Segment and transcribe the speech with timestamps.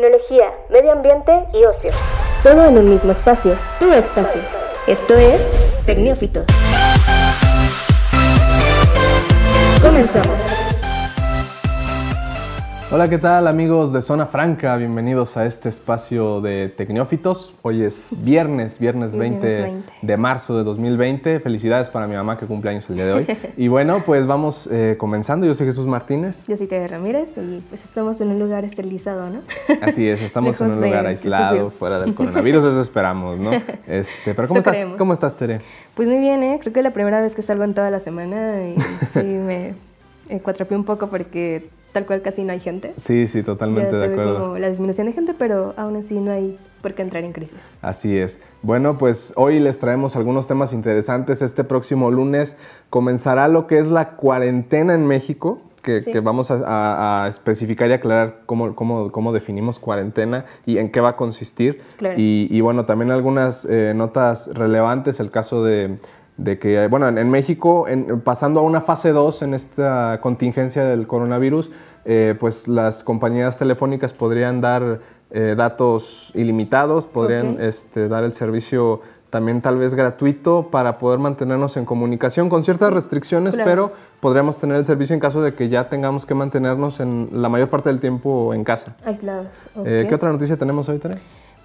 [0.00, 1.90] tecnología, medio ambiente y ocio.
[2.42, 4.40] Todo en un mismo espacio, tu espacio.
[4.86, 5.50] Esto es
[5.84, 6.46] Tecnófitos.
[9.82, 10.59] Comenzamos.
[12.92, 14.76] Hola, ¿qué tal amigos de Zona Franca?
[14.76, 17.54] Bienvenidos a este espacio de Tecnófitos.
[17.62, 21.38] Hoy es viernes, viernes 20, de marzo de 2020.
[21.38, 23.26] Felicidades para mi mamá que cumple años el día de hoy.
[23.56, 25.46] y bueno, pues vamos eh, comenzando.
[25.46, 26.44] Yo soy Jesús Martínez.
[26.48, 29.42] Yo soy Tere Ramírez y pues estamos en un lugar esterilizado, ¿no?
[29.82, 33.52] Así es, estamos en un lugar aislado, fuera del coronavirus, eso esperamos, ¿no?
[33.86, 35.60] Este, pero ¿cómo estás, ¿cómo estás, Tere?
[35.94, 36.58] Pues muy bien, ¿eh?
[36.60, 38.76] Creo que es la primera vez que salgo en toda la semana y
[39.12, 39.74] sí me
[40.42, 42.92] cuatrapié un poco porque tal cual casi no hay gente.
[42.96, 44.40] Sí, sí, totalmente de acuerdo.
[44.40, 47.58] como la disminución de gente, pero aún así no hay por qué entrar en crisis.
[47.82, 48.40] Así es.
[48.62, 51.42] Bueno, pues hoy les traemos algunos temas interesantes.
[51.42, 52.56] Este próximo lunes
[52.88, 55.60] comenzará lo que es la cuarentena en México.
[55.82, 61.10] Que, vamos a, especificar y aclarar cómo, cómo, cómo, definimos cuarentena y en qué va
[61.10, 61.80] a consistir.
[62.18, 65.96] Y, bueno, también algunas eh, notas relevantes, el caso de,
[66.40, 67.86] de que, bueno, en, México,
[68.24, 71.70] pasando a una fase 2 en esta contingencia del coronavirus,
[72.06, 79.02] eh, pues las compañías telefónicas podrían dar eh, datos ilimitados, podrían este, dar el servicio
[79.28, 84.78] también tal vez gratuito para poder mantenernos en comunicación con ciertas restricciones, pero podríamos tener
[84.78, 88.00] el servicio en caso de que ya tengamos que mantenernos en la mayor parte del
[88.00, 88.96] tiempo en casa.
[89.04, 89.46] Aislados.
[89.84, 91.18] Eh, ¿Qué otra noticia tenemos hoy, Tere?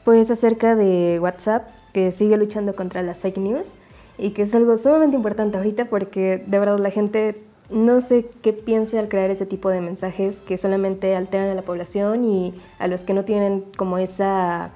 [0.03, 3.77] Pues acerca de WhatsApp, que sigue luchando contra las fake news
[4.17, 8.53] y que es algo sumamente importante ahorita porque de verdad la gente no sé qué
[8.53, 12.87] piensa al crear ese tipo de mensajes que solamente alteran a la población y a
[12.87, 14.71] los que no tienen como esa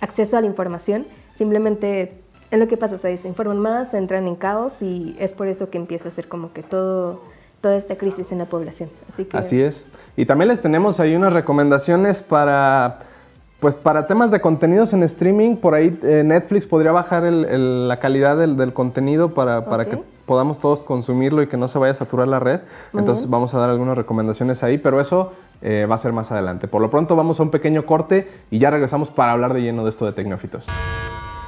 [0.00, 4.82] acceso a la información, simplemente es lo que pasa, se desinforman más, entran en caos
[4.82, 7.20] y es por eso que empieza a ser como que todo
[7.60, 8.90] toda esta crisis en la población.
[9.12, 9.86] Así, Así es.
[10.16, 13.00] Y también les tenemos ahí unas recomendaciones para
[13.60, 18.36] pues para temas de contenidos en streaming, por ahí eh, Netflix podría bajar la calidad
[18.36, 22.38] del, contenido para, que podamos todos consumirlo y que no se vaya a saturar la
[22.38, 22.60] red.
[22.92, 25.32] Entonces vamos a dar algunas recomendaciones ahí, pero eso
[25.62, 26.68] eh, va a ser más adelante.
[26.68, 29.84] Por lo pronto vamos a un pequeño corte y ya regresamos para hablar de lleno
[29.84, 30.66] de esto de Tecnófitos.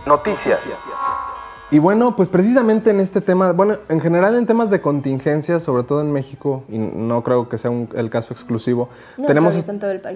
[0.06, 0.60] Noticias.
[1.70, 5.82] Y bueno, pues precisamente en este tema, bueno, en general en temas de contingencia, sobre
[5.82, 8.88] todo en México, y no creo que sea el caso exclusivo,
[9.26, 9.54] tenemos,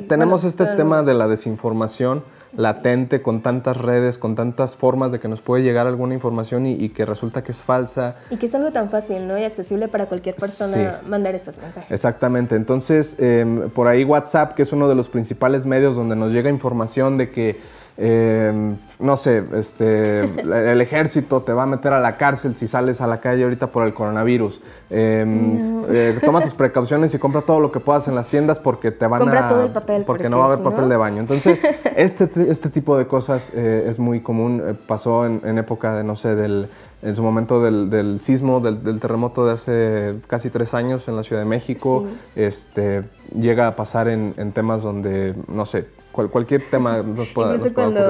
[0.08, 2.22] tenemos este tema de la desinformación
[2.56, 6.88] latente con tantas redes, con tantas formas de que nos puede llegar alguna información y,
[6.88, 8.16] que resulta que es falsa.
[8.30, 9.38] Y que es algo tan fácil, ¿no?
[9.38, 11.90] Y accesible para cualquier persona mandar estos mensajes.
[11.90, 12.56] Exactamente.
[12.56, 16.50] Entonces, em, por ahí WhatsApp, que es uno de los principales medios donde nos llega
[16.50, 17.60] información de que
[17.96, 23.00] Em, no sé, este, el ejército te va a meter a la cárcel si sales
[23.02, 24.60] a la calle ahorita por el coronavirus.
[24.88, 28.92] Em, eh, toma tus precauciones y compra todo lo que puedas en las tiendas porque
[28.92, 30.04] te van compra todo el papel.
[30.04, 31.20] Porque, no va a haber papel de baño.
[31.20, 31.60] Entonces,
[31.96, 34.62] este, este tipo de cosas eh, es muy común.
[34.64, 36.68] Eh, pasó en, época de, no sé, del,
[37.02, 41.42] en su momento del, sismo, del, terremoto de hace casi tres años en la Ciudad
[41.42, 42.06] de México.
[42.36, 43.02] Este,
[43.38, 48.00] llega a pasar en, en temas donde, no sé, cualquier tema nos pueda, nos cuando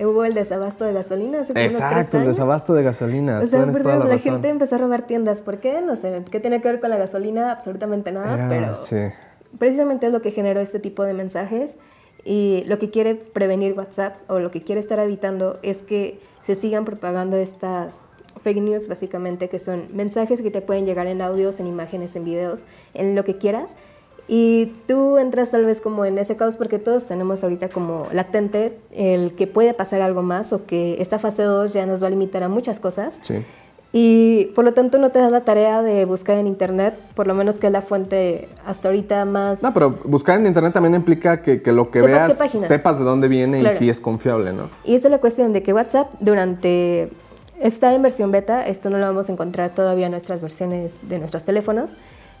[0.00, 3.40] hubo el desabasto de gasolina hace Exacto, el desabasto de gasolina.
[3.40, 5.38] O sea, la, gente empezó a robar tiendas.
[5.38, 5.80] ¿Por qué?
[5.80, 6.22] No sé.
[6.30, 7.52] ¿Qué tiene que ver con la gasolina?
[7.52, 8.76] Absolutamente nada, pero
[9.58, 11.76] precisamente es lo que generó este tipo de mensajes.
[12.24, 16.56] Y lo que quiere prevenir WhatsApp o lo que quiere estar evitando es que se
[16.56, 18.00] sigan propagando estas
[18.42, 22.24] fake news, básicamente, que son mensajes que te pueden llegar en audios, en imágenes, en
[22.24, 23.70] videos, en lo que quieras
[24.28, 28.76] y tú entras tal vez como en ese caos porque todos tenemos ahorita como latente
[28.92, 32.10] el que puede pasar algo más o que esta fase 2 ya nos va a
[32.10, 33.14] limitar a muchas cosas.
[33.22, 33.44] Sí.
[33.92, 37.34] Y por lo tanto no te das la tarea de buscar en internet, por lo
[37.34, 39.62] menos que es la fuente hasta ahorita más...
[39.62, 43.28] No, pero buscar en internet también implica que, que lo que veas sepas de dónde
[43.28, 44.68] viene y si es confiable, ¿no?
[44.84, 47.08] Y esa es la cuestión de que WhatsApp durante...
[47.58, 51.18] Está en versión beta, esto no lo vamos a encontrar todavía en nuestras versiones de
[51.18, 51.92] nuestros teléfonos.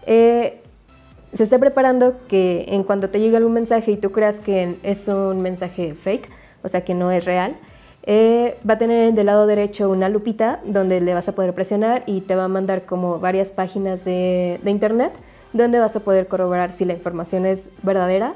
[0.04, 0.60] Eh,
[1.34, 5.08] se está preparando que en cuanto te llegue algún mensaje y tú creas que es
[5.08, 6.28] un mensaje fake,
[6.62, 7.54] o sea que no es real,
[8.08, 12.04] eh, va a tener del lado derecho una lupita donde le vas a poder presionar
[12.06, 15.12] y te va a mandar como varias páginas de, internet
[15.52, 18.34] donde vas a poder corroborar si la información es verdadera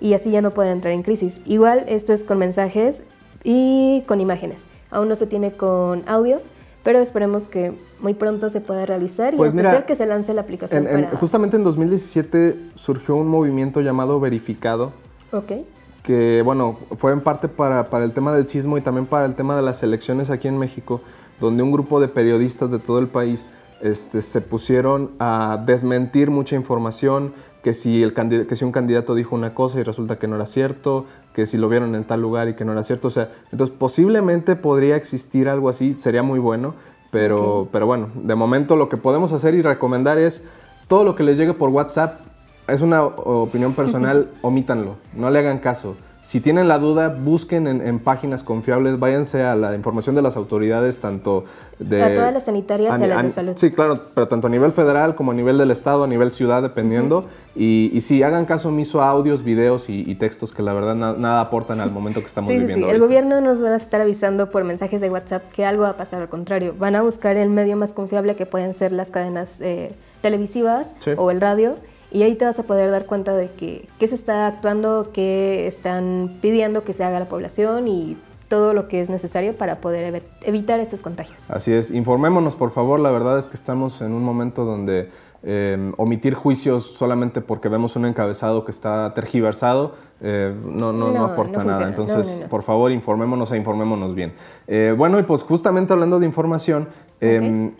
[0.00, 1.40] y así ya no pueden entrar en crisis.
[1.46, 3.02] Igual esto es con mensajes
[3.42, 4.66] y con imágenes.
[4.90, 6.42] Aún no se tiene con audios,
[6.88, 9.52] pero esperemos que muy pronto se pueda realizar y pues
[9.86, 10.86] que se lance la aplicación.
[11.20, 14.92] Justamente en 2017 surgió un movimiento llamado Verificado.
[15.30, 15.66] Ok.
[16.02, 19.54] Que, bueno, fue en parte para, el tema del sismo y también para el tema
[19.54, 21.02] de las elecciones aquí en México,
[21.38, 23.50] donde un grupo de periodistas de todo el país
[23.80, 27.32] este, se pusieron a desmentir mucha información,
[27.62, 30.46] que si, el que si un candidato dijo una cosa y resulta que no era
[30.46, 33.08] cierto, que si lo vieron en tal lugar y que no era cierto.
[33.08, 36.74] O sea, entonces posiblemente podría existir algo así, sería muy bueno,
[37.10, 40.44] pero, pero bueno, de momento lo que podemos hacer y recomendar es
[40.88, 42.20] todo lo que les llegue por WhatsApp,
[42.68, 45.96] es una opinión personal, omítanlo, no le hagan caso.
[46.28, 50.98] Si tienen la duda, busquen en, páginas confiables, váyanse a la información de las autoridades,
[50.98, 51.46] tanto
[51.78, 52.02] de...
[52.02, 53.52] A todas las sanitarias y a las de salud.
[53.56, 56.60] Sí, claro, pero tanto a nivel federal como a nivel del estado, a nivel ciudad,
[56.60, 57.24] dependiendo.
[57.56, 61.40] y, y, sí, hagan caso omiso a audios, videos y, textos que la verdad nada
[61.40, 62.88] aportan al momento que estamos sí, viviendo.
[62.88, 65.88] Sí, el gobierno nos va a estar avisando por mensajes de WhatsApp que algo va
[65.88, 66.74] a pasar, al contrario.
[66.78, 71.30] Van a buscar el medio más confiable que pueden ser las cadenas eh, televisivas o
[71.30, 71.76] el radio
[72.10, 75.66] y ahí te vas a poder dar cuenta de que, qué se está actuando, qué
[75.66, 78.16] están pidiendo que se haga la población y
[78.48, 81.50] todo lo que es necesario para poder evitar estos contagios.
[81.50, 85.10] Así es, informémonos por favor, la verdad es que estamos en un momento donde
[85.42, 91.24] em, omitir juicios solamente porque vemos un encabezado que está tergiversado eh, no, no, no,
[91.24, 91.88] aporta nada.
[91.88, 94.32] Entonces, por favor, informémonos e informémonos bien.
[94.66, 96.88] Eh, bueno, y pues justamente hablando de información,
[97.20, 97.72] em,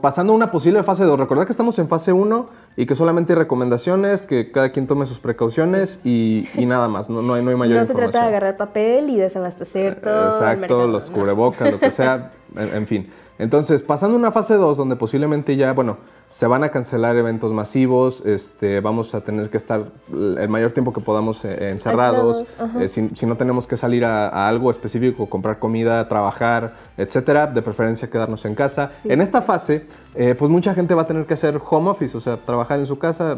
[0.00, 2.46] pasando a una posible fase 2, recordad que estamos en fase 1
[2.76, 7.22] y que solamente hay recomendaciones, que cada quien tome sus precauciones y, nada más, no,
[7.22, 10.28] no, hay, no hay mayor No se trata de agarrar papel y desabastecer todo.
[10.28, 13.10] Exacto, los cubrebocas, lo que sea, en fin.
[13.42, 15.96] Entonces, pasando a una fase 2 donde posiblemente ya, bueno,
[16.28, 20.92] se van a cancelar eventos masivos, este, vamos a tener que estar el mayor tiempo
[20.92, 22.46] que podamos eh, encerrados,
[22.80, 28.08] eh, si, no tenemos que salir a, algo específico, comprar comida, trabajar, etcétera, de preferencia
[28.08, 28.92] quedarnos en casa.
[29.04, 32.20] En esta fase, eh, pues mucha gente va a tener que hacer home office, o
[32.20, 33.36] sea, trabajar en su casa,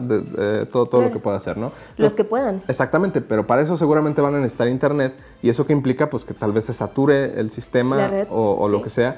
[0.70, 1.72] todo, todo lo que pueda hacer, ¿no?
[1.96, 2.60] Los que puedan.
[2.68, 6.34] Exactamente, pero para eso seguramente van a necesitar internet y eso que implica pues que
[6.34, 9.16] tal vez se sature el sistema o, lo que sea.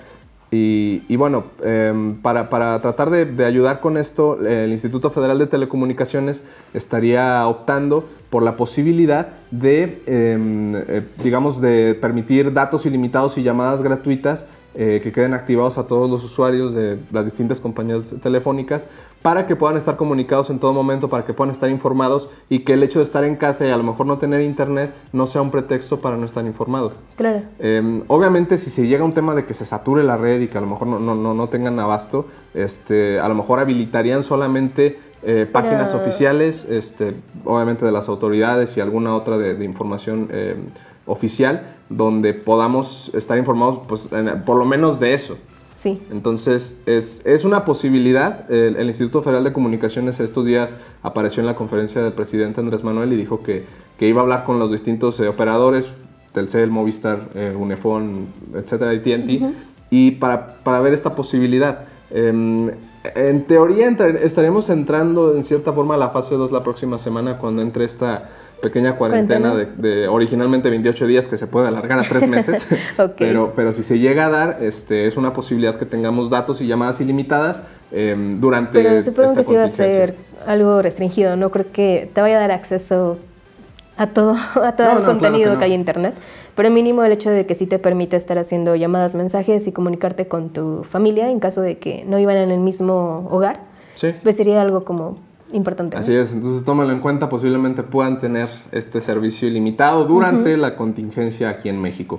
[1.08, 2.48] Y, bueno, em, para,
[2.80, 6.44] tratar de, ayudar con esto, el Instituto Federal de Telecomunicaciones
[6.74, 13.82] estaría optando por la posibilidad de, em, eh, digamos, de permitir datos ilimitados y llamadas
[13.82, 14.46] gratuitas
[14.78, 18.86] eh, que queden activados a todos los usuarios de las distintas compañías telefónicas
[19.22, 22.74] para que puedan estar comunicados en todo momento, para que puedan estar informados y que
[22.74, 25.42] el hecho de estar en casa y a lo mejor no tener internet no sea
[25.42, 26.92] un pretexto para no estar informado.
[27.16, 27.42] Claro.
[27.58, 30.48] Em, obviamente si se llega a un tema de que se sature la red y
[30.48, 35.00] que a lo mejor no, no, no, tengan abasto, este, a lo mejor habilitarían solamente
[35.22, 37.14] eh, páginas oficiales, este,
[37.44, 40.66] obviamente de las autoridades y alguna otra de, información em,
[41.06, 44.10] oficial, donde podamos estar informados pues,
[44.44, 45.38] por lo menos de eso.
[45.76, 46.00] Sí.
[46.10, 48.50] Entonces, es, es una posibilidad.
[48.50, 53.12] El, Instituto Federal de Comunicaciones estos días apareció en la conferencia del presidente Andrés Manuel
[53.12, 53.64] y dijo que,
[53.98, 55.90] que iba a hablar con los distintos eh, operadores,
[56.32, 59.52] Telcel, Movistar, eh, Unifón, etcétera, AT&T,
[59.90, 61.80] y para, para, ver esta posibilidad.
[62.10, 62.70] Em,
[63.14, 63.88] en teoría
[64.20, 68.30] estaremos entrando en cierta forma a la fase 2 la próxima semana cuando entre esta
[68.60, 72.66] pequeña cuarentena, De, originalmente 28 días que se puede alargar a tres meses.
[73.18, 76.66] pero, pero si se llega a dar, este, es una posibilidad que tengamos datos y
[76.66, 77.62] llamadas ilimitadas
[77.92, 80.16] eh, durante Pero supongo que sí va a ser
[80.46, 81.36] algo restringido.
[81.36, 83.18] No creo que te vaya a dar acceso
[83.96, 86.14] a todo, a todo el contenido que, hay en Internet.
[86.54, 90.26] Pero mínimo el hecho de que sí te permite estar haciendo llamadas, mensajes y comunicarte
[90.26, 93.60] con tu familia en caso de que no iban en el mismo hogar.
[94.22, 95.18] Pues sería algo como
[95.52, 95.96] importante.
[95.96, 101.48] Así es, entonces tómalo en cuenta, posiblemente puedan tener este servicio ilimitado durante la contingencia
[101.48, 102.18] aquí en México.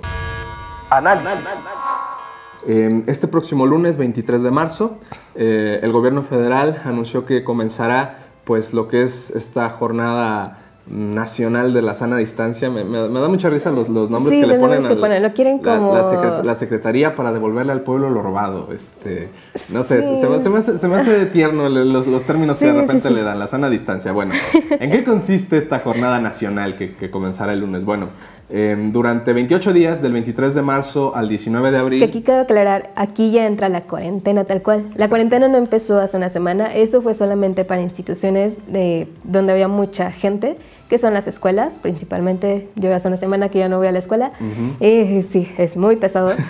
[2.66, 4.96] Em, este próximo lunes 23 de marzo,
[5.34, 11.82] eh, el gobierno federal anunció que comenzará pues lo que es esta jornada nacional de
[11.82, 12.70] la sana distancia.
[12.70, 14.86] Me, da mucha risa los, los nombres que le ponen.
[14.86, 15.22] Que ponen.
[15.22, 15.94] Lo quieren como...
[16.42, 18.68] La, Secretaría para devolverle al pueblo lo robado.
[18.72, 19.28] Este,
[19.68, 23.10] no sé, se, me hace, se, me hace, tierno los, los términos que de repente
[23.10, 24.12] le dan, la sana distancia.
[24.12, 24.32] Bueno,
[24.70, 27.84] ¿en qué consiste esta jornada nacional que, que comenzará el lunes?
[27.84, 28.08] Bueno,
[28.50, 31.98] Em, durante 28 días, del 23 de marzo al 19 de abril.
[31.98, 34.84] Que aquí quiero aclarar, aquí ya entra la cuarentena tal cual.
[34.94, 39.68] La cuarentena no empezó hace una semana, eso fue solamente para instituciones de, donde había
[39.68, 40.56] mucha gente,
[40.88, 42.68] que son las escuelas, principalmente.
[42.76, 44.32] Yo hace una semana que ya no voy a la escuela.
[44.80, 46.32] Eh, sí, es muy pesado.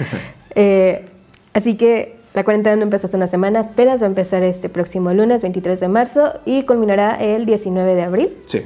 [0.61, 1.05] Eh,
[1.53, 5.13] así que la cuarentena no empezó hace una semana, apenas va a empezar este próximo
[5.13, 8.31] lunes, 23 de marzo, y culminará el 19 de abril.
[8.47, 8.63] Sí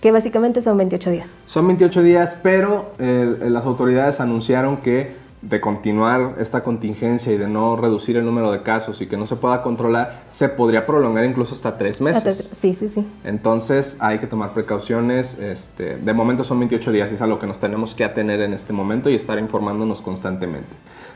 [0.00, 1.28] que básicamente son 28 días.
[1.46, 7.76] Son 28 días, pero las autoridades anunciaron que de continuar esta contingencia y de no
[7.76, 11.54] reducir el número de casos y que no se pueda controlar, se podría prolongar incluso
[11.54, 12.50] hasta tres meses.
[12.52, 13.06] Sí, sí, sí.
[13.24, 15.38] Entonces hay que tomar precauciones.
[15.38, 18.40] Este, de momento son 28 días y es a lo que nos tenemos que atener
[18.40, 20.68] en este momento y estar informándonos constantemente.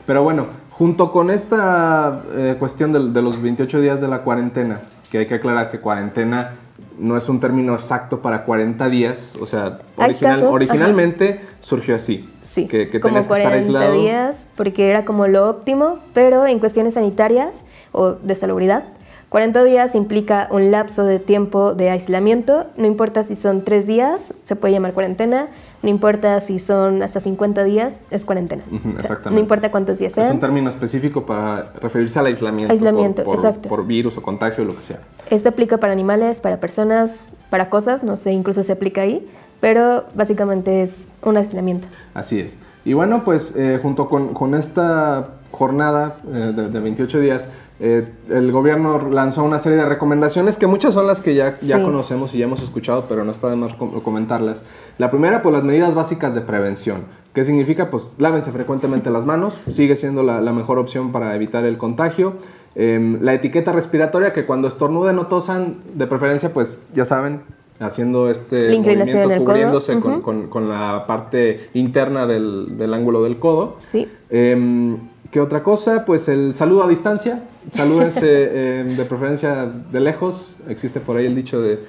[0.06, 4.80] Pero bueno, junto con esta eh, cuestión de, de, los 28 días de la cuarentena,
[5.10, 6.54] que hay que aclarar que cuarentena
[6.98, 12.28] no es un término exacto para 40 días, o sea, original, originalmente surgió así.
[12.52, 17.64] Sí, que, que como 40 días, porque era como lo óptimo, pero en cuestiones sanitarias
[17.92, 18.84] o de salubridad,
[19.30, 24.34] 40 días implica un lapso de tiempo de aislamiento, no importa si son 3 días,
[24.42, 25.48] se puede llamar cuarentena,
[25.82, 28.62] no importa si son hasta 50 días, es cuarentena.
[28.98, 29.30] exactamente.
[29.30, 30.26] no importa cuántos días sean.
[30.26, 32.74] Es un término específico para referirse al aislamiento.
[32.74, 33.70] Aislamiento, por, exacto.
[33.70, 35.00] Por virus o contagio o lo que sea.
[35.30, 39.26] Esto aplica para animales, para personas, para cosas, no sé, incluso se aplica ahí,
[39.62, 41.86] pero básicamente es un aislamiento.
[42.14, 42.56] Así es.
[42.84, 47.46] Y bueno, pues eh, junto con, con, esta jornada eh, de, de 28 días,
[47.78, 51.80] eh, el gobierno lanzó una serie de recomendaciones que muchas son las que ya, ya
[51.80, 54.62] conocemos y ya hemos escuchado, pero no está de más comentarlas.
[54.98, 57.02] La primera, pues las medidas básicas de prevención.
[57.32, 57.88] ¿Qué significa?
[57.88, 62.34] Pues lávense frecuentemente las manos, sigue siendo la, mejor opción para evitar el contagio.
[62.74, 67.42] Em, la etiqueta respiratoria, que cuando estornuden o tosan, de preferencia, pues ya saben,
[67.82, 73.76] haciendo este movimiento, cubriéndose con, con, la parte interna del, del ángulo del codo.
[73.78, 74.08] Sí.
[74.30, 74.98] Em,
[75.30, 76.04] ¿Qué otra cosa?
[76.04, 77.44] Pues el saludo a distancia.
[77.72, 80.58] Salúdense eh, de preferencia de lejos.
[80.68, 81.80] Existe por ahí el dicho de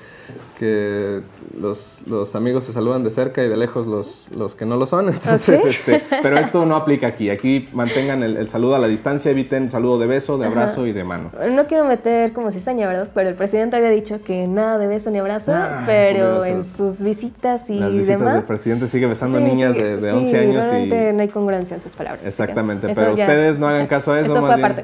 [0.57, 1.21] que
[1.59, 4.85] los, los, amigos se saludan de cerca y de lejos los, los que no lo
[4.85, 5.09] son.
[5.13, 7.29] Entonces, este, pero esto no aplica aquí.
[7.29, 11.03] Aquí mantengan el, saludo a la distancia, eviten saludo de beso, de abrazo y de
[11.03, 11.31] mano.
[11.51, 13.09] No quiero meter como cizaña, ¿verdad?
[13.13, 17.01] Pero el presidente había dicho que nada de beso ni abrazo, ah, pero en sus
[17.01, 18.35] visitas y Las visitas demás.
[18.37, 20.65] El presidente sigue besando niñas de, de 11 años.
[20.73, 21.13] y...
[21.13, 22.25] no hay congruencia en sus palabras.
[22.25, 24.33] Exactamente, pero ustedes no hagan caso a eso.
[24.33, 24.83] eso fue aparte.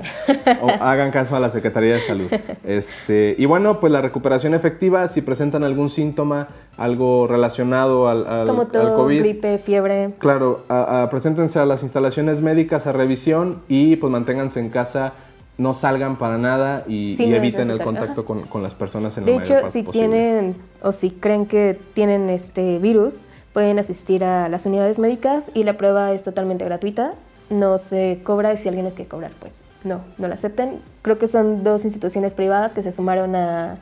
[0.62, 2.30] o hagan caso a la Secretaría de Salud.
[2.64, 8.48] Este, y bueno, pues la recuperación efectiva, si presentan algún síntoma, algo relacionado al, al,
[8.48, 9.20] Como tos, COVID.
[9.20, 10.12] gripe, fiebre.
[10.20, 10.62] Claro,
[11.10, 15.14] preséntense a las instalaciones médicas a revisión y pues manténganse en casa
[15.60, 19.38] no salgan para nada y, eviten el contacto con, con, las personas en de la
[19.40, 23.20] De hecho, si tienen o si creen que tienen este virus,
[23.52, 27.12] pueden asistir a las unidades médicas y la prueba es totalmente gratuita.
[27.50, 30.80] No se cobra y si alguien es que cobrar, pues no, no la acepten.
[31.02, 33.78] Creo que son dos instituciones privadas que se sumaron a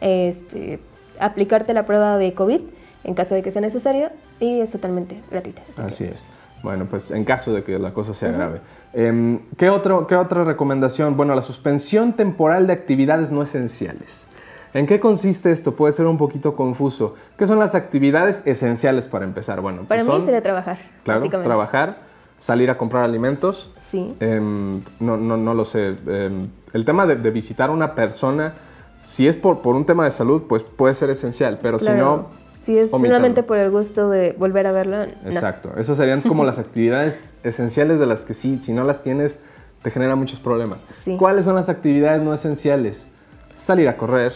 [0.00, 0.80] este,
[1.22, 2.60] aplicarte la prueba de COVID
[3.04, 4.10] en caso de que sea necesario
[4.40, 5.62] y es totalmente gratuita.
[5.84, 6.22] Así, es.
[6.62, 8.60] Bueno, pues en caso de que la cosa sea grave.
[8.92, 11.16] Em, ¿qué, otro, ¿Qué otra recomendación?
[11.16, 14.28] Bueno, la suspensión temporal de actividades no esenciales.
[14.74, 15.74] ¿En qué consiste esto?
[15.74, 17.16] Puede ser un poquito confuso.
[17.36, 19.60] ¿Qué son las actividades esenciales para empezar?
[19.60, 20.78] Bueno, para pues mí sería trabajar.
[21.04, 21.96] Claro, trabajar,
[22.38, 23.72] salir a comprar alimentos.
[23.80, 24.14] Sí.
[24.20, 25.96] Em, no, no, no, lo sé.
[26.06, 28.54] Em, el tema de, de visitar a una persona
[29.02, 32.26] si es por, por un tema de salud, pues puede ser esencial, pero si no...
[32.54, 35.72] Si es solamente por el gusto de volver a verlo, Exacto.
[35.76, 39.40] Esas serían como las actividades esenciales de las que sí, si no las tienes,
[39.82, 40.84] te genera muchos problemas.
[41.18, 43.04] ¿Cuáles son las actividades no esenciales?
[43.58, 44.32] Salir a correr,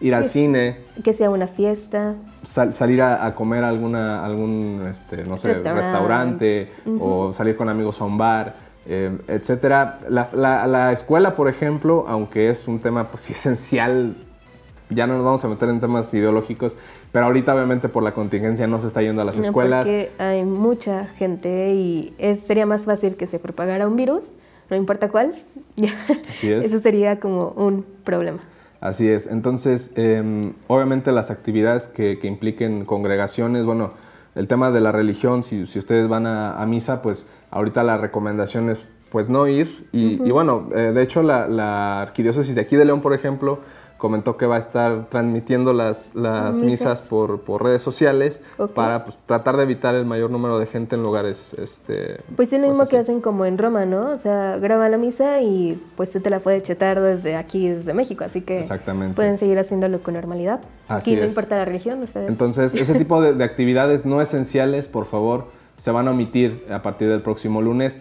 [0.00, 0.78] ir al cine.
[1.02, 2.14] Que sea una fiesta.
[2.44, 8.04] salir a, comer a alguna, algún, este, no sé, restaurante, o salir con amigos a
[8.04, 10.00] un bar eh, etcétera.
[10.08, 14.14] La, escuela, por ejemplo, aunque es un tema pues, esencial,
[14.88, 16.74] ya no nos vamos a meter en temas ideológicos,
[17.12, 19.84] pero ahorita obviamente por la contingencia no se está yendo a las escuelas.
[19.84, 22.14] Porque hay mucha gente y
[22.46, 24.32] sería más fácil que se propagara un virus,
[24.70, 25.42] no importa cuál.
[26.42, 28.38] Eso sería como un problema.
[28.80, 29.26] Así es.
[29.26, 33.92] Entonces, em, obviamente las actividades que, impliquen congregaciones, bueno,
[34.34, 38.78] el tema de la religión, si, ustedes van a misa, pues Ahorita la recomendación es
[39.10, 39.88] pues no ir.
[39.92, 43.60] Y, bueno, eh, de hecho la, la, arquidiócesis de aquí de León, por ejemplo,
[43.98, 48.40] comentó que va a estar transmitiendo las, las misas, por, por, redes sociales
[48.74, 51.52] para pues, tratar de evitar el mayor número de gente en lugares...
[51.58, 54.10] Este, pues es lo mismo que hacen como en Roma, ¿no?
[54.10, 57.92] O sea, graban la misa y pues tú te la puedes chetar desde aquí, desde
[57.92, 59.16] México, así que Exactamente.
[59.16, 60.60] pueden seguir haciéndolo con normalidad.
[60.88, 62.28] Aquí no importa la religión, ustedes.
[62.28, 66.82] Entonces, ese tipo de, de actividades no esenciales, por favor, se van a omitir a
[66.82, 67.96] partir del próximo lunes.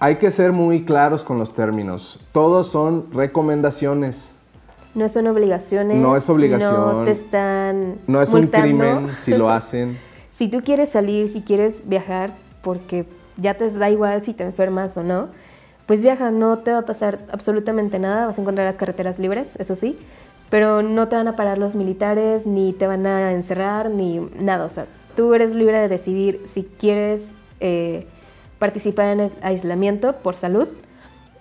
[0.00, 2.18] Hay que ser muy claros con los términos.
[2.32, 4.32] Todos son recomendaciones.
[4.94, 5.96] No son obligaciones.
[5.96, 6.98] No es obligación.
[6.98, 7.96] No te están.
[8.06, 9.98] No es un crimen si lo hacen.
[10.32, 12.32] si tú quieres salir, si quieres viajar,
[12.62, 13.06] porque
[13.36, 15.28] ya te da igual si te enfermas o no,
[15.86, 18.26] pues viaja, no te va a pasar absolutamente nada.
[18.26, 19.98] Vas a encontrar las carreteras libres, eso sí,
[20.48, 24.64] pero no te van a parar los militares, ni te van a encerrar, ni nada.
[24.64, 27.28] O sea, Tú eres libre de decidir si quieres
[27.60, 28.06] eh,
[28.58, 30.68] participar en el aislamiento por salud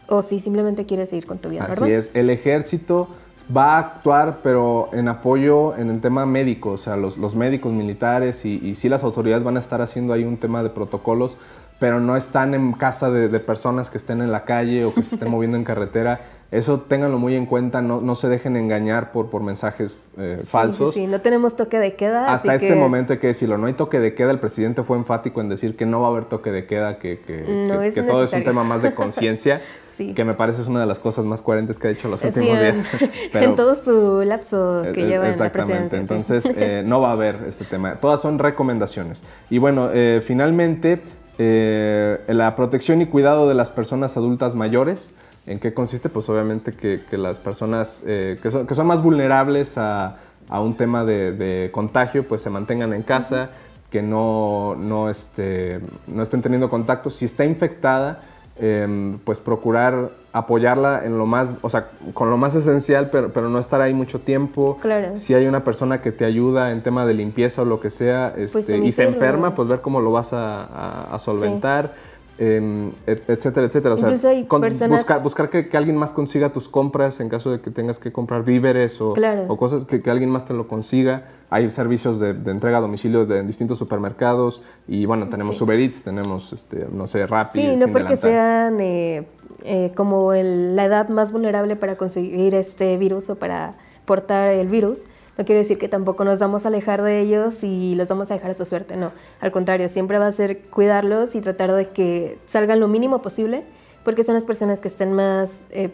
[0.08, 3.08] o si simplemente quieres seguir con tu vida Así es, el ejército
[3.56, 8.46] va a actuar, pero en apoyo en el tema médico, o sea, los, médicos militares
[8.46, 11.36] y, y sí las autoridades van a estar haciendo ahí un tema de protocolos,
[11.80, 15.04] pero no están en casa de, de personas que estén en la calle o que
[15.04, 16.22] se estén moviendo en carretera.
[16.54, 20.46] Eso ténganlo muy en cuenta, no, no se dejen engañar por, por mensajes eh, Sí,
[20.48, 20.94] falsos.
[20.94, 22.32] Sí, sí, no tenemos toque de queda.
[22.34, 24.84] Hasta así este que momento hay que decirlo, no hay toque de queda, el presidente
[24.84, 27.80] fue enfático en decir que no va a haber toque de queda, que, que- No
[27.80, 29.62] que- es que todo es un tema más de conciencia,
[29.96, 30.14] Sí.
[30.16, 32.48] que me parece es una de las cosas más coherentes que ha dicho los últimos
[32.60, 32.78] días.
[33.34, 36.00] en todo su lapso que Eh, lleva en la presidencia.
[36.00, 37.96] entonces eh, no va a haber este tema.
[37.96, 39.22] Todas son recomendaciones.
[39.52, 41.00] Y bueno, eh, finalmente,
[41.38, 45.16] eh, la protección y cuidado de las personas adultas mayores.
[45.46, 46.10] ¿En qué consiste?
[46.10, 50.18] Pues obviamente que, que las personas eh, que, son, que son más vulnerables a,
[50.50, 53.50] a un tema de, de contagio, pues se mantengan en casa,
[53.90, 57.10] que no, no, este, no estén teniendo contacto.
[57.10, 58.22] Si está infectada,
[58.58, 63.50] em, pues procurar apoyarla en lo más, o sea, con lo más esencial, pero, pero
[63.50, 64.78] no estar ahí mucho tiempo.
[64.82, 65.16] Claro.
[65.18, 68.34] Si hay una persona que te ayuda en tema de limpieza o lo que sea,
[68.36, 71.86] este, y se enferma, pues ver cómo lo vas a, a- a solventar.
[71.86, 71.92] em,
[72.38, 73.94] et- etcétera, etcétera.
[73.96, 77.30] O sea, hay con- personas- buscar, buscar que, que alguien más consiga tus compras en
[77.30, 79.46] caso de que tengas que comprar víveres o, Claro.
[79.48, 81.26] o cosas que, que alguien más te lo consiga.
[81.50, 85.64] Hay servicios de, de entrega a domicilio de, en distintos supermercados y bueno, tenemos Sí.
[85.64, 88.18] Uber Eats, tenemos, este, no sé, Rappi, Sí, no porque Delantal.
[88.18, 89.28] sean eh,
[89.64, 93.76] eh, como el- la edad más vulnerable para conseguir este virus o para
[94.06, 95.04] portar el virus.
[95.38, 98.36] No quiere decir que tampoco nos vamos a alejar de ellos y los vamos a
[98.36, 99.12] dejar a su suerte, no.
[99.42, 103.64] Al contrario, siempre va a ser cuidarlos y tratar de que salgan lo mínimo posible,
[104.04, 105.90] porque son las personas que estén más, eh,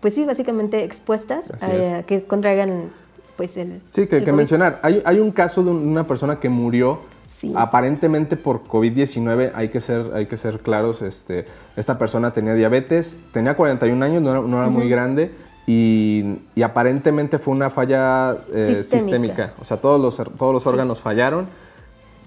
[0.00, 2.06] pues sí, básicamente expuestas Así a, es.
[2.06, 2.90] que contraigan
[3.36, 3.80] pues el...
[3.90, 4.80] Sí, que, el que mencionar.
[4.82, 7.52] Hay, hay un caso de un- una persona que murió Sí.
[7.56, 9.52] aparentemente por COVID-19.
[9.54, 11.00] Hay que ser, hay que ser claros.
[11.02, 11.46] Este,
[11.76, 15.30] esta persona tenía diabetes, tenía 41 años, no era, no era muy grande.
[15.66, 18.98] Y, y aparentemente fue una falla eh, Sistémica.
[19.00, 19.52] sistémica.
[19.60, 21.46] O sea, todos los, todos los órganos fallaron.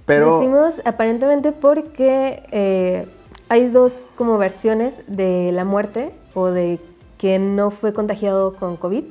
[0.06, 3.08] Pero Decimos aparentemente porque eh,
[3.50, 6.80] hay dos como versiones de la muerte o de
[7.18, 9.04] que no fue contagiado con COVID.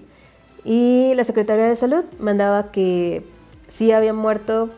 [0.65, 3.25] Y la Secretaría de Salud mandaba que
[3.69, 4.71] sí había muerto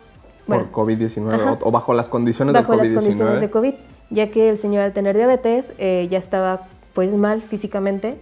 [0.46, 1.58] bueno, por COVID-19 Ajá.
[1.62, 2.94] o, o bajo las condiciones bajo del las COVID-19.
[2.94, 3.74] condiciones de COVID,
[4.10, 6.62] ya que el señor al tener diabetes eh, ya estaba
[6.94, 8.16] pues mal físicamente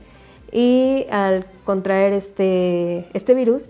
[0.53, 3.69] y al contraer este, este virus,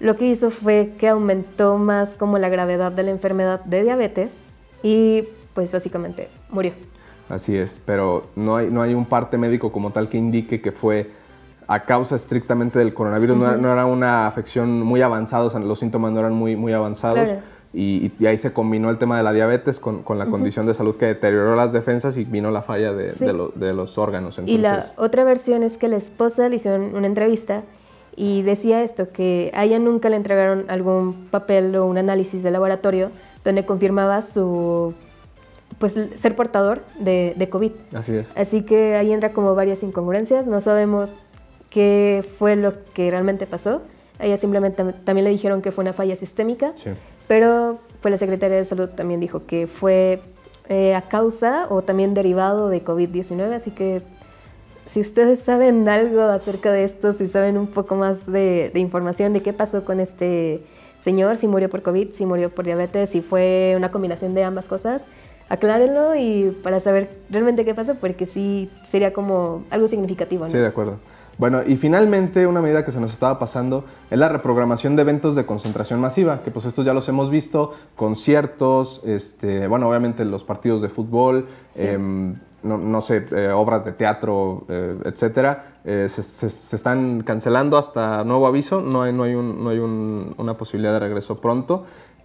[0.00, 4.38] lo que hizo fue que aumentó más como la gravedad de la enfermedad de diabetes
[4.82, 6.72] y pues básicamente murió.
[7.28, 10.72] Así es, pero no hay, no hay un parte médico como tal que indique que
[10.72, 11.10] fue
[11.66, 13.36] a causa estrictamente del coronavirus.
[13.36, 16.56] no, era, no era una afección muy avanzada, o sea, los síntomas no eran muy,
[16.56, 17.20] muy avanzados.
[17.20, 17.40] Claro.
[17.74, 20.74] Y, y ahí se combinó el tema de la diabetes con, con la condición de
[20.74, 23.24] salud que deterioró las defensas y vino la falla de, Sí.
[23.24, 24.38] de lo- de los órganos.
[24.44, 27.62] Y la Entonces, otra versión es que la esposa le hicieron una entrevista
[28.14, 32.50] y decía esto, que a ella nunca le entregaron algún papel o un análisis de
[32.50, 33.10] laboratorio
[33.42, 34.92] donde confirmaba su
[35.78, 37.72] pues ser portador de, de COVID.
[37.94, 38.26] así es.
[38.36, 41.10] Así que ahí entra como varias incongruencias, no sabemos
[41.70, 43.80] qué fue lo que realmente pasó.
[44.18, 46.90] A ella simplemente tam- también le dijeron que fue una falla sistémica, Sí.
[47.28, 50.20] Pero pues la Secretaría de Salud también dijo que fue
[50.68, 54.02] eh, a causa o también derivado de COVID-19, así que
[54.86, 59.32] si ustedes saben algo acerca de esto, si saben un poco más de, de información
[59.32, 60.62] de qué pasó con este
[61.02, 64.68] señor, si murió por COVID, si murió por diabetes, si fue una combinación de ambas
[64.68, 65.04] cosas,
[65.48, 70.50] aclárenlo y para saber realmente qué pasó, porque sí sería como algo significativo, ¿no?
[70.50, 70.98] Sí, de acuerdo.
[71.38, 75.34] Bueno, y finalmente una medida que se nos estaba pasando es la reprogramación de eventos
[75.34, 80.44] de concentración masiva, que pues estos ya los hemos visto, conciertos, este, bueno, obviamente los
[80.44, 81.86] partidos de fútbol, Sí.
[81.86, 87.22] em, no, no sé, eh, obras de teatro, eh, etcétera, eh, se, se- se están
[87.22, 91.00] cancelando hasta nuevo aviso, no hay, no hay, un- no hay un- una posibilidad de
[91.00, 91.84] regreso pronto.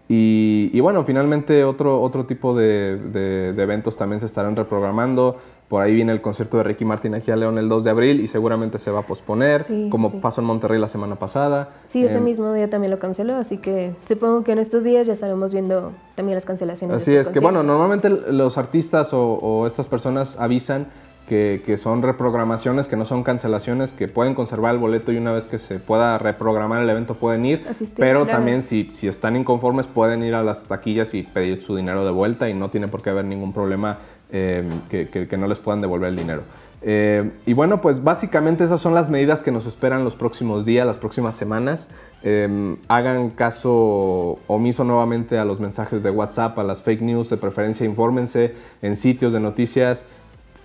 [0.10, 5.38] Y, y bueno, finalmente otro, otro tipo de, de- de eventos también se estarán reprogramando.
[5.68, 8.22] Por ahí viene el concierto de Ricky Martin aquí a León el 2 de abril
[8.22, 10.20] y seguramente se va a posponer, Sí, como sí.
[10.22, 11.70] pasó en Monterrey la semana pasada.
[11.88, 15.06] Sí, ese Em, mismo día también lo canceló, así que supongo que en estos días
[15.08, 16.96] ya estaremos viendo también las cancelaciones.
[16.96, 20.88] de Así estos es, que bueno, normalmente los artistas o, o estas personas avisan
[21.28, 25.34] que, que son reprogramaciones, que no son cancelaciones, que pueden conservar el boleto y una
[25.34, 28.38] vez que se pueda reprogramar el evento pueden ir, Asistir, pero claro.
[28.38, 32.12] también si, si están inconformes pueden ir a las taquillas y pedir su dinero de
[32.12, 33.98] vuelta y no tiene por qué haber ningún problema
[34.32, 36.44] eh, que, no les puedan devolver el dinero.
[36.82, 40.86] Eh, y bueno, pues básicamente esas son las medidas que nos esperan los próximos días,
[40.86, 41.90] las próximas semanas.
[42.24, 47.38] Eh, hagan caso omiso nuevamente a los mensajes de WhatsApp, a las fake news, de
[47.38, 50.06] preferencia infórmense en sitios de noticias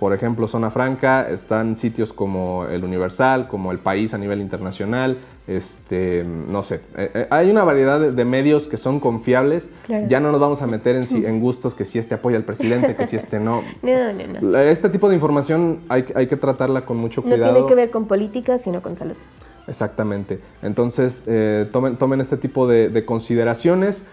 [0.02, 5.16] por ejemplo, Zona Franca, están sitios como El Universal, como El País a nivel internacional,
[5.46, 9.70] este, no sé, eh, eh, hay una variedad de, medios que son confiables.
[10.08, 12.96] Ya no nos vamos a meter en, en, gustos que si este apoya al presidente,
[12.96, 13.62] que si este no.
[13.82, 14.58] no, no, no.
[14.58, 17.52] Este tipo de información hay, hay que tratarla con mucho cuidado.
[17.52, 19.14] No tiene que ver con política, sino con salud.
[19.68, 20.40] Exactamente.
[20.62, 24.04] Entonces, eh, tomen, tomen este tipo de, consideraciones.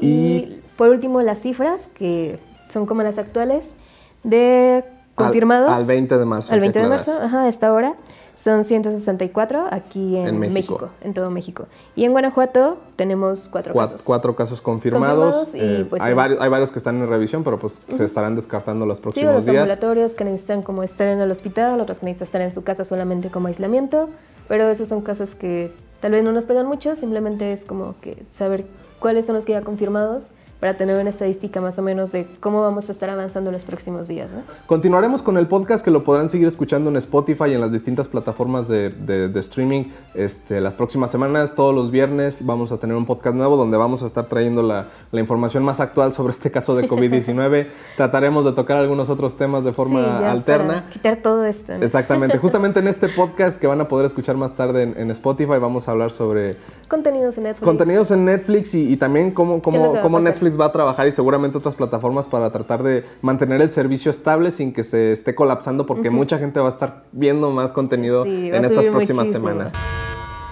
[0.00, 3.76] Y, por último, las cifras, que son como las actuales,
[4.24, 4.82] de
[5.16, 5.70] confirmados.
[5.70, 6.52] Al, 20 de marzo.
[6.52, 7.94] Al 20 de marzo, ajá, a esta hora.
[8.36, 10.90] Son 164 aquí en, México.
[11.00, 11.68] en todo México.
[11.94, 14.02] Y en Guanajuato tenemos cuatro, casos.
[14.04, 15.54] Cuatro casos confirmados.
[15.54, 18.84] Eh, pues hay, varios, hay varios que están en revisión, pero pues se estarán descartando
[18.84, 19.62] los próximos sí, los días.
[19.62, 22.84] ambulatorios que necesitan como estar en el hospital, otros que necesitan estar en su casa
[22.84, 24.10] solamente como aislamiento.
[24.48, 28.22] Pero esos son casos que tal vez no nos pegan mucho, simplemente es como que
[28.32, 28.66] saber
[28.98, 32.62] cuáles son los que ya confirmados para tener una estadística más o menos de cómo
[32.62, 34.30] vamos a estar avanzando en los próximos días.
[34.66, 38.08] Continuaremos con el podcast que lo podrán seguir escuchando en Spotify y en las distintas
[38.08, 41.54] plataformas de, de, streaming este, las próximas semanas.
[41.54, 44.86] Todos los viernes vamos a tener un podcast nuevo donde vamos a estar trayendo la,
[45.12, 47.66] la información más actual sobre este caso de COVID-19.
[47.96, 50.84] Trataremos de tocar algunos otros temas de forma alterna.
[50.84, 51.74] Para quitar todo esto.
[51.74, 52.38] Exactamente.
[52.46, 55.92] Justamente en este podcast que van a poder escuchar más tarde en, Spotify vamos a
[55.92, 56.56] hablar sobre...
[56.88, 57.64] Contenidos en Netflix.
[57.64, 61.58] Contenidos en Netflix y, y también cómo, cómo, cómo Netflix va a trabajar y seguramente
[61.58, 66.10] otras plataformas para tratar de mantener el servicio estable sin que se esté colapsando porque
[66.10, 69.72] mucha gente va a estar viendo más contenido en estas próximas semanas.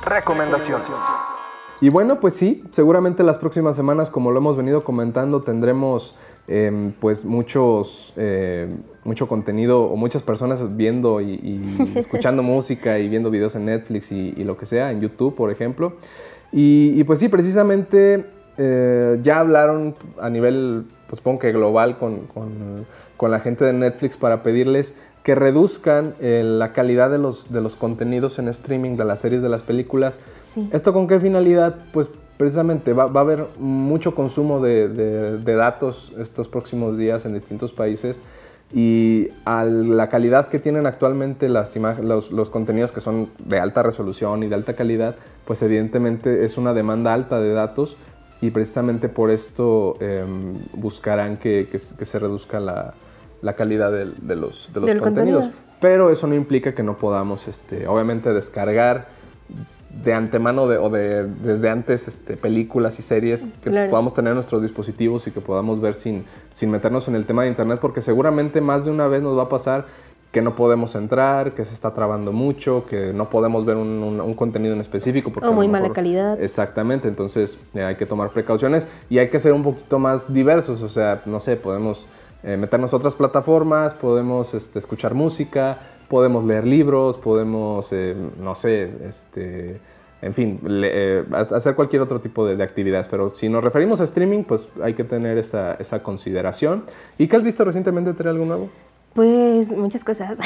[0.04, 0.80] Recomendación.
[1.80, 6.14] Y bueno, pues sí, seguramente las próximas semanas, como lo hemos venido comentando, tendremos
[6.46, 8.68] em, pues muchos, eh,
[9.02, 14.33] mucho contenido o muchas personas viendo y, escuchando música y viendo videos en Netflix y,
[14.44, 15.94] lo que sea, en YouTube, por ejemplo.
[16.52, 18.24] Y, y, pues sí, precisamente
[18.59, 22.87] eh, ya hablaron a nivel, pues supongo que global, con, con,
[23.31, 27.75] la gente de Netflix para pedirles que reduzcan eh, la calidad de los, de los
[27.75, 30.19] contenidos en streaming, de las series, de las películas.
[30.71, 31.75] ¿Esto con qué finalidad?
[31.93, 37.33] Pues precisamente va, va a haber mucho consumo de, de, datos estos próximos días en
[37.35, 38.21] distintos países
[38.73, 43.83] y a la calidad que tienen actualmente las los, los, contenidos que son de alta
[43.83, 47.97] resolución y de alta calidad, pues evidentemente es una demanda alta de datos
[48.40, 52.94] y precisamente por esto em, buscarán que, se reduzca la,
[53.57, 55.51] calidad de, los, de los contenidos.
[55.81, 59.07] Pero eso no implica que no podamos, este, obviamente, descargar
[60.03, 64.61] de antemano o de, desde antes este, películas y series que podamos tener en nuestros
[64.62, 68.61] dispositivos y que podamos ver sin, sin meternos en el tema de internet, porque seguramente
[68.61, 69.87] más de una vez nos va a pasar
[70.35, 74.75] que no podemos entrar, que se está trabando mucho, que no podemos ver un, contenido
[74.75, 75.31] en específico.
[75.33, 76.42] Porque o muy mala calidad.
[76.42, 80.83] Exactamente, entonces eh, hay que tomar precauciones y hay que ser un poquito más diversos,
[80.83, 82.05] o sea, no sé, podemos
[82.42, 88.57] eh, meternos a otras plataformas, podemos este, escuchar música, podemos leer libros, podemos, eh, no
[88.57, 89.81] sé, este,
[90.20, 90.59] en fin,
[91.33, 93.07] hacer cualquier otro tipo de, actividades.
[93.07, 96.87] Pero si nos referimos a streaming, pues hay que tener esa, esa consideración.
[97.18, 98.12] ¿Y qué has visto recientemente?
[98.14, 98.68] ¿Tener algo nuevo?
[99.14, 100.38] Pues muchas cosas.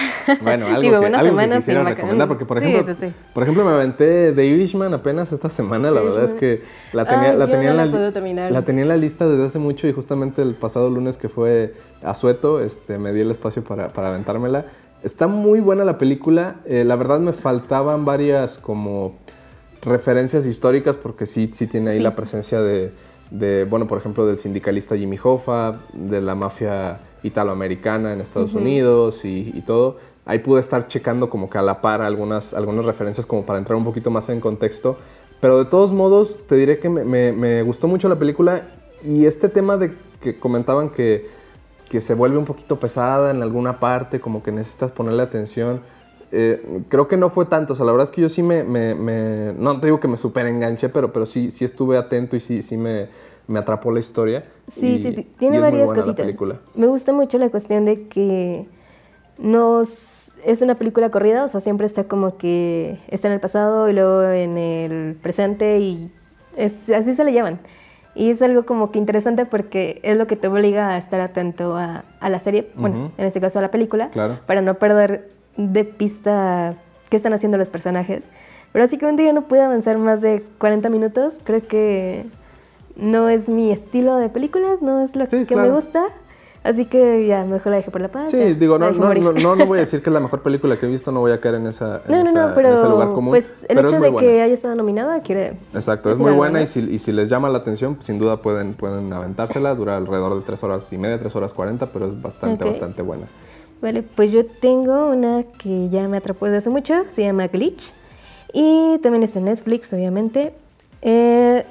[0.43, 2.95] Bueno, algo, que, algo que quisiera recomendar, porque por ejemplo,
[3.33, 7.33] por ejemplo me aventé The Irishman apenas esta semana, la verdad es que la tenía,
[7.33, 10.91] la, tenía la, la, tenía en la lista desde hace mucho y justamente el pasado
[10.91, 14.67] lunes que fue a Sueto, este, me di el espacio para, para aventármela.
[15.03, 19.17] Está muy buena la película, eh, la verdad me faltaban varias como
[19.81, 22.93] referencias históricas porque sí, sí tiene ahí la presencia de,
[23.31, 29.25] de, bueno, por ejemplo, del sindicalista Jimmy Hoffa, de la mafia italoamericana en Estados Unidos
[29.25, 29.97] y, todo.
[30.25, 33.77] Ahí pude estar checando como que a la par algunas, algunas referencias como para entrar
[33.77, 34.97] un poquito más en contexto.
[35.41, 38.63] Pero de todos modos, te diré que me, me, gustó mucho la película
[39.05, 41.31] y este tema de que comentaban que,
[41.89, 45.81] que, se vuelve un poquito pesada en alguna parte, como que necesitas ponerle atención.
[46.31, 48.63] Eh, creo que no fue tanto, o sea, la verdad es que yo sí me,
[48.65, 52.41] me no te digo que me super enganché, pero, pero sí, sí estuve atento y
[52.41, 53.09] sí, sí me,
[53.49, 54.45] me atrapó la historia.
[54.69, 56.27] Sí, sí, tiene varias cositas.
[56.75, 58.67] Me gusta mucho la cuestión de que
[59.39, 63.89] nos es una película corrida, o sea, siempre está como que está en el pasado
[63.89, 66.13] y luego en el presente y
[66.57, 67.59] es, así se le llaman.
[68.15, 71.77] Y es algo como que interesante porque es lo que te obliga a estar atento
[71.77, 74.11] a, a la serie, bueno, en este caso a la película,
[74.47, 76.75] para no perder de pista
[77.11, 78.29] qué están haciendo los personajes.
[78.73, 82.27] Pero básicamente yo no pude avanzar más de 40 minutos, creo que
[82.99, 86.07] no es mi estilo de películas, no es lo que me gusta.
[86.65, 88.31] Así que ya, mejor la dejé por la paz.
[88.31, 90.87] Sí, digo, no, no, no, no, voy a decir que es la mejor película que
[90.87, 93.31] he visto, no voy a caer en, esa, no, no, no, pero, ese lugar común.
[93.31, 95.55] Pues el hecho de que haya estado nominada quiere.
[95.73, 98.75] Exacto, es muy buena y si, y si, les llama la atención, sin duda pueden,
[98.75, 99.75] pueden aventársela.
[99.75, 103.27] Dura alrededor de tres horas y media, tres horas cuarenta, pero es bastante, bastante buena.
[103.81, 107.93] Vale, pues yo tengo una que ya me atrapó desde hace mucho, se llama Glitch.
[108.53, 110.53] Y también está en Netflix, obviamente.
[111.03, 111.65] Eh,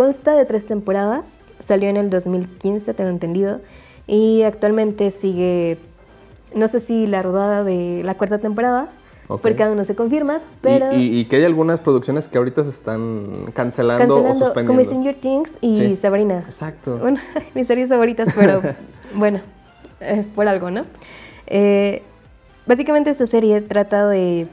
[0.00, 1.40] consta de tres temporadas.
[1.58, 3.60] Salió en el 2015, tengo entendido.
[4.06, 5.76] Y actualmente sigue,
[6.54, 8.88] no sé si la rodada de la cuarta temporada,
[9.42, 10.96] porque aún no se confirma, pero...
[10.96, 14.72] Y, que hay algunas producciones que ahorita se están cancelando, o suspendiendo.
[14.72, 16.44] Como Stranger Things y Sabrina.
[16.46, 16.96] Exacto.
[16.96, 17.20] Bueno,
[17.54, 18.62] mis series favoritas, pero
[19.14, 19.40] bueno,
[20.00, 20.86] eh, por algo, ¿no?
[21.46, 22.02] Eh,
[22.66, 24.48] básicamente esta serie trata de,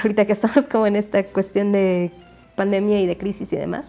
[0.00, 2.12] ahorita que estamos como en esta cuestión de
[2.54, 3.86] pandemia y de crisis y demás,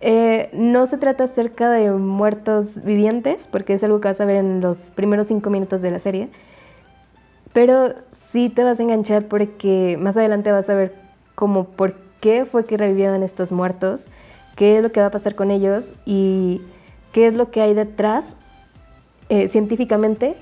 [0.00, 4.36] eh, no se trata acerca de muertos vivientes, porque es algo que vas a ver
[4.36, 6.28] en los primeros cinco minutos de la serie,
[7.52, 10.94] pero sí te vas a enganchar porque más adelante vas a ver
[11.34, 14.06] como por qué fue que revivieron estos muertos,
[14.56, 16.60] qué es lo que va a pasar con ellos y
[17.12, 18.36] qué es lo que hay detrás
[19.28, 20.36] eh, científicamente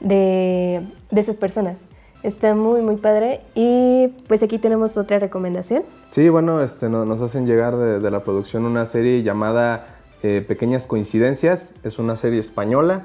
[0.00, 1.80] de, esas personas.
[2.22, 3.40] Está muy, muy padre.
[3.54, 5.82] Y pues aquí tenemos otra recomendación.
[6.06, 9.86] Sí, bueno, este, nos hacen llegar de, la producción una serie llamada
[10.22, 11.74] eh, Pequeñas Coincidencias.
[11.82, 13.02] Es una serie española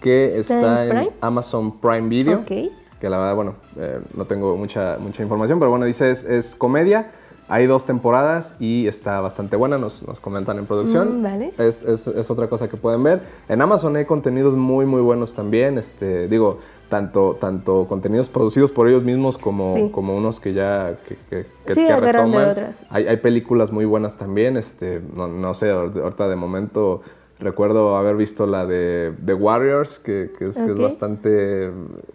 [0.00, 2.44] que está, en, Amazon Prime Video.
[2.46, 6.54] Que la verdad, bueno, eh, no tengo mucha, mucha información, pero bueno, dice es, es
[6.54, 7.12] comedia
[7.50, 11.18] hay dos temporadas y está bastante buena, nos, nos comentan en producción.
[11.18, 11.52] Mm, vale.
[11.58, 13.22] es, es, es, otra cosa que pueden ver.
[13.48, 15.76] En Amazon hay contenidos muy, muy buenos también.
[15.76, 21.16] Este, digo, tanto, tanto contenidos producidos por ellos mismos como, como unos que ya que,
[21.30, 22.50] que, que, sí, retoman.
[22.50, 22.84] Otras.
[22.90, 24.58] Hay, hay, películas muy buenas también.
[24.58, 27.00] Este, no, no, sé, ahorita de momento
[27.38, 31.70] recuerdo haber visto la de The Warriors, que, es, es, bastante...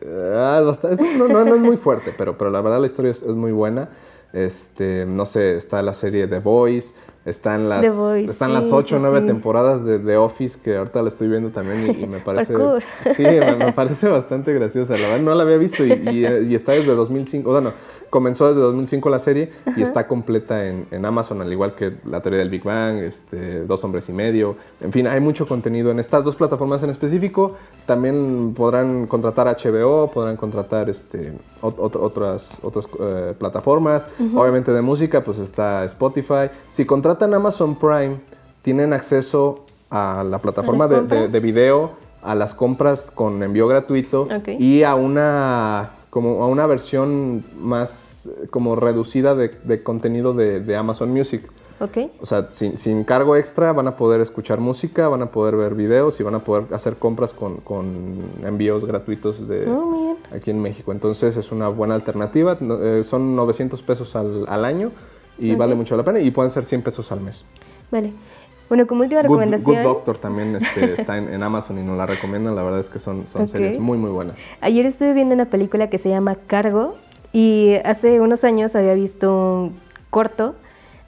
[0.05, 0.61] Ah,
[1.17, 3.51] no, no, no, es muy fuerte, pero, pero la verdad la historia es, es muy
[3.51, 3.89] buena.
[4.33, 6.93] Este, no sé, está la serie The Boys,
[7.25, 11.27] están las, están las ocho o nueve temporadas de The Office que ahorita la estoy
[11.27, 12.53] viendo también y, me parece...
[13.15, 14.95] sí, me, parece bastante graciosa.
[14.95, 17.49] La verdad no la había visto y, y, está desde 2005.
[17.49, 17.73] Bueno,
[18.11, 22.21] comenzó desde 2005 la serie y está completa en, en, Amazon, al igual que la
[22.21, 24.55] teoría del Big Bang, este, Dos hombres y medio.
[24.79, 27.55] En fin, hay mucho contenido en estas dos plataformas en específico.
[27.88, 34.07] También podrán contratar HBO, podrán contratar este, otras, otras eh, plataformas.
[34.35, 36.51] Obviamente de música, pues está Spotify.
[36.69, 38.17] Si contratan Amazon Prime,
[38.62, 44.28] tienen acceso a la plataforma de, de, video, a las compras con envío gratuito
[44.60, 51.43] y a una como a una versión más como reducida de, contenido de, Amazon Music.
[51.82, 51.97] Ok.
[52.21, 56.17] O sea, sin, cargo extra van a poder escuchar música, van a poder ver videos
[56.21, 57.60] y van a poder hacer compras con,
[58.45, 60.93] envíos gratuitos de oh, aquí en México.
[60.93, 62.58] Entonces es una buena alternativa.
[62.62, 64.91] Eh, son 900 pesos al, año
[65.37, 67.45] y vale mucho la pena y pueden ser 100 pesos al mes.
[67.91, 68.11] Vale.
[68.67, 69.75] Bueno, como última recomendación.
[69.75, 72.55] Good, Doctor también este, está en, Amazon y nos la recomiendan.
[72.55, 74.37] La verdad es que son, son series muy, muy buenas.
[74.61, 76.95] Ayer estuve viendo una película que se llama Cargo
[77.31, 79.75] y hace unos años había visto un
[80.09, 80.55] corto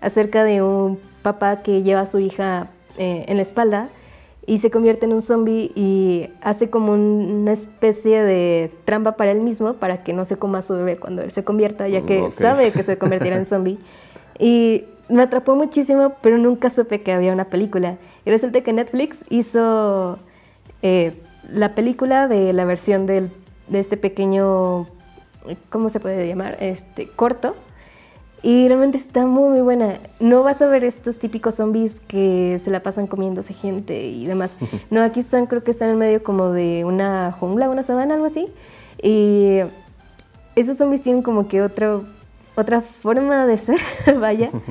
[0.01, 3.89] acerca de un papá que lleva a su hija eh, en la espalda
[4.45, 9.41] y se convierte en un zombie y hace como una especie de trampa para él
[9.41, 12.31] mismo para que no se coma a su bebé cuando él se convierta, ya que
[12.31, 13.77] sabe que se convertirá en zombie.
[14.39, 17.97] Y me atrapó muchísimo, pero nunca supe que había una película.
[18.25, 20.19] Y resulta que Netflix hizo
[20.81, 21.13] eh,
[21.51, 23.29] la película de la versión de
[23.71, 24.87] este pequeño,
[25.69, 26.57] ¿cómo se puede llamar?
[26.59, 27.55] Este corto.
[28.43, 29.99] Y realmente está muy, muy buena.
[30.19, 34.55] No vas a ver estos típicos zombies que se la pasan comiéndose gente y demás.
[34.91, 38.25] No, aquí están, creo que están en medio como de una jungla, una sabana, algo
[38.25, 38.47] así.
[39.01, 39.59] Y
[40.55, 42.05] esos zombies tienen como que otro
[42.57, 43.79] otra forma de ser,
[44.19, 44.51] vaya.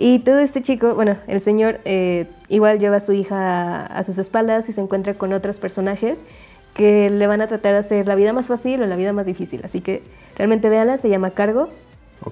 [0.00, 4.16] Y todo este chico, bueno, el señor eh, igual lleva a su hija a, sus
[4.18, 6.20] espaldas y se encuentra con otros personajes
[6.72, 9.26] que le van a tratar de hacer la vida más fácil o la vida más
[9.26, 9.60] difícil.
[9.64, 10.04] Así que
[10.36, 11.66] realmente véanla, se llama Cargo.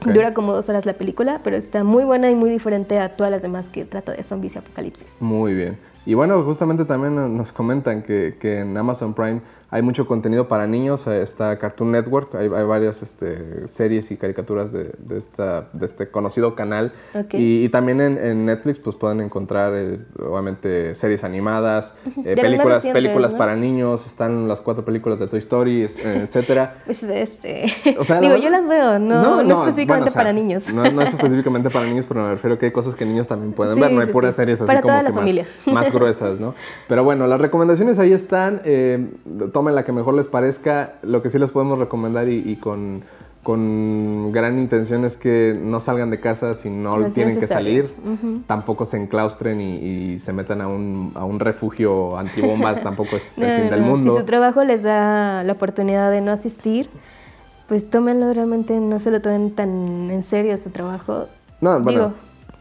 [0.04, 3.32] Dura como dos horas la película, pero está muy buena y muy diferente a todas
[3.32, 5.08] las demás que trata de zombies y apocalipsis.
[5.18, 5.76] Muy bien.
[6.04, 9.40] Y bueno, justamente también nos comentan que, que en Amazon Prime
[9.76, 14.72] hay mucho contenido para niños, eh, está Cartoon Network, hay, varias este, series y caricaturas
[14.72, 16.92] de, esta, de este conocido canal.
[17.32, 23.54] Y, también en, Netflix pues pueden encontrar eh, obviamente series animadas, eh, películas, películas para
[23.54, 26.78] niños, están las cuatro películas de Toy Story, etcétera.
[26.86, 30.72] Pues, este, digo, yo las veo, no, no, específicamente para niños.
[30.72, 33.78] No, es específicamente para niños, pero me refiero que hay cosas que niños también pueden
[33.78, 36.54] ver, no hay puras series así como que más, más, gruesas, ¿no?
[36.88, 38.62] Pero bueno, las recomendaciones ahí están
[39.52, 40.94] tomen la que mejor les parezca.
[41.02, 43.02] Lo que sí les podemos recomendar y, con,
[43.42, 47.94] con gran intención es que no salgan de casa si no, tienen que salir,
[48.46, 53.60] tampoco se enclaustren y, se metan a un, a un refugio antibombas, tampoco es el
[53.62, 54.12] fin del mundo.
[54.12, 56.88] Si su trabajo les da la oportunidad de no asistir,
[57.68, 61.26] pues tómenlo realmente, no se lo tomen tan en serio su trabajo.
[61.60, 62.12] No, bueno,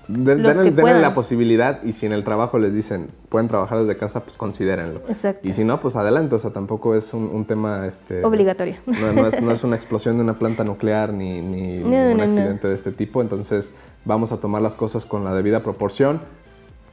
[0.07, 4.37] denle, la posibilidad y si en el trabajo les dicen pueden trabajar desde casa, pues
[4.37, 5.01] considérenlo.
[5.07, 5.47] Exacto.
[5.47, 7.85] Y si no, pues adelante, o sea, tampoco es un, tema...
[7.85, 8.75] Este, Obligatorio.
[8.85, 13.21] No, es, una explosión de una planta nuclear ni, ni un accidente de este tipo,
[13.21, 13.73] entonces
[14.05, 16.21] vamos a tomar las cosas con la debida proporción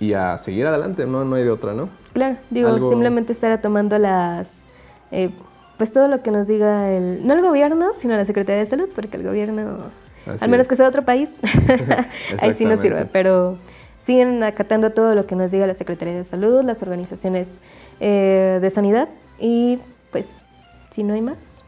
[0.00, 1.88] y a seguir adelante, no, no hay de otra, ¿no?
[2.12, 4.62] Claro, digo, simplemente estar tomando las...
[5.10, 5.30] Eh,
[5.76, 8.88] pues todo lo que nos diga el, no el gobierno, sino la Secretaría de Salud,
[8.94, 9.90] porque el gobierno
[10.26, 11.38] al menos que sea de otro país,
[12.40, 13.56] ahí sí nos sirve, pero
[14.00, 17.60] siguen acatando todo lo que nos diga la Secretaría de Salud, las organizaciones
[18.00, 19.08] eh, de sanidad
[19.38, 19.78] y
[20.10, 20.44] pues
[20.90, 21.62] si no hay más.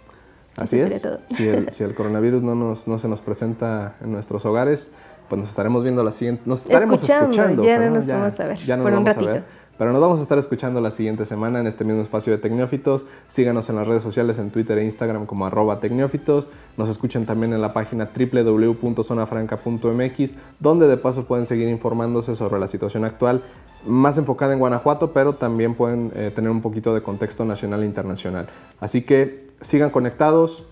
[0.56, 1.02] Así es.
[1.30, 4.90] Si, el, si, el, coronavirus no, nos, no se nos presenta en nuestros hogares,
[5.28, 7.64] pues nos estaremos viendo la siguiente, nos estaremos escuchando.
[7.64, 9.42] ya no nos vamos a ver por un ratito.
[9.76, 13.04] Pero nos vamos a estar escuchando la siguiente semana en este mismo espacio de Tecnófitos.
[13.26, 16.48] Síganos en las redes sociales, en Twitter e Instagram como arroba Tecnófitos.
[16.76, 22.68] Nos escuchan también en la página www.zonafranca.mx, donde de paso pueden seguir informándose sobre la
[22.68, 23.42] situación actual,
[23.84, 27.86] más enfocada en Guanajuato, pero también pueden eh, tener un poquito de contexto nacional e
[27.86, 28.46] internacional.
[28.80, 30.66] Así que sigan conectados,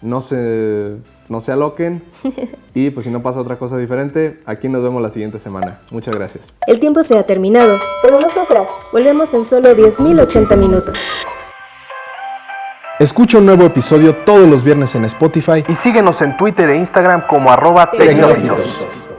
[0.00, 0.96] no se,
[1.28, 2.02] no se aloquen
[2.74, 5.80] y pues si no pasa otra cosa diferente, aquí nos vemos la siguiente semana.
[5.92, 6.54] Muchas gracias.
[6.66, 10.98] El tiempo se ha terminado, pero no sufras, volvemos en solo 10.080 minutos.
[12.98, 17.26] Escucha un nuevo episodio todos los viernes en Spotify y síguenos en Twitter e Instagram
[17.26, 17.90] como arroba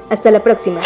[0.09, 0.81] Hasta la próxima.